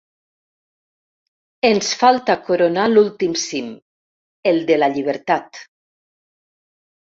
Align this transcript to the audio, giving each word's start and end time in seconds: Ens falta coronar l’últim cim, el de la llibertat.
Ens 1.69 1.89
falta 1.99 2.37
coronar 2.47 2.87
l’últim 2.95 3.37
cim, 3.43 3.69
el 4.55 4.61
de 4.73 4.81
la 4.83 4.91
llibertat. 4.97 5.63